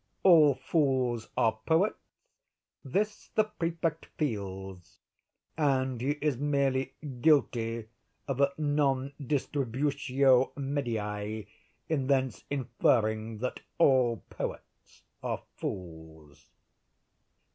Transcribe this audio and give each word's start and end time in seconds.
All 0.23 0.55
fools 0.55 1.29
are 1.37 1.59
poets; 1.63 1.99
this 2.83 3.27
the 3.35 3.43
Prefect 3.43 4.07
feels; 4.17 4.97
and 5.55 6.01
he 6.01 6.13
is 6.13 6.37
merely 6.39 6.95
guilty 7.21 7.87
of 8.27 8.41
a 8.41 8.51
non 8.57 9.13
distributio 9.21 10.53
medii 10.55 11.45
in 11.87 12.07
thence 12.07 12.45
inferring 12.49 13.37
that 13.41 13.59
all 13.77 14.23
poets 14.27 15.03
are 15.21 15.43
fools." 15.57 16.47